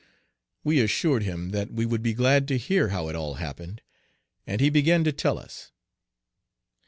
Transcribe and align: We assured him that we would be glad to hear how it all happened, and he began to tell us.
We 0.63 0.79
assured 0.79 1.21
him 1.21 1.49
that 1.51 1.71
we 1.71 1.85
would 1.85 2.01
be 2.01 2.15
glad 2.15 2.47
to 2.47 2.57
hear 2.57 2.87
how 2.87 3.07
it 3.09 3.15
all 3.15 3.35
happened, 3.35 3.83
and 4.47 4.59
he 4.59 4.71
began 4.71 5.03
to 5.03 5.11
tell 5.11 5.37
us. 5.37 5.71